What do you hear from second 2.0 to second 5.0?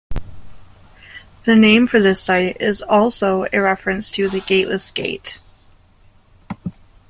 site is also a reference to "The Gateless